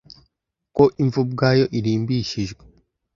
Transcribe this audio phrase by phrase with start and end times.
[0.75, 2.63] ko imva ubwayo irimbishijwe